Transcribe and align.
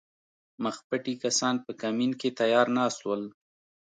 مخپټي 0.63 1.13
کسان 1.23 1.55
په 1.65 1.71
کمین 1.81 2.11
کې 2.21 2.29
تیار 2.39 2.67
ناست 2.77 2.99
ول 3.03 3.23